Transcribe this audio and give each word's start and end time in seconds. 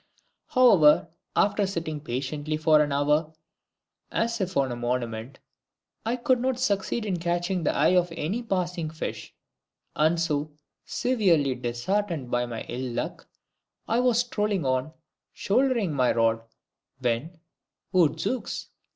However, 0.47 1.09
after 1.35 1.67
sitting 1.67 1.99
patiently 2.01 2.57
for 2.57 2.81
an 2.81 2.91
hour, 2.91 3.35
as 4.11 4.41
if 4.41 4.57
on 4.57 4.71
a 4.71 4.75
monument, 4.75 5.37
I 6.03 6.15
could 6.15 6.39
not 6.39 6.59
succeed 6.59 7.05
in 7.05 7.19
catching 7.19 7.61
the 7.61 7.75
eye 7.75 7.93
of 7.95 8.11
any 8.17 8.41
passing 8.41 8.89
fish, 8.89 9.35
and 9.95 10.19
so, 10.19 10.53
severely 10.85 11.53
disheartened 11.53 12.31
by 12.31 12.47
my 12.47 12.61
ill 12.63 12.93
luck, 12.93 13.27
I 13.87 13.99
was 13.99 14.21
strolling 14.21 14.65
on, 14.65 14.91
shouldering 15.33 15.93
my 15.93 16.13
rod, 16.13 16.41
when 16.97 17.37
odzooks! 17.93 18.69